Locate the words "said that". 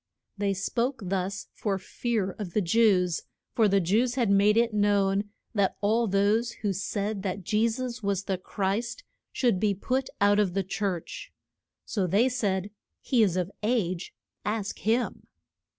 6.73-7.43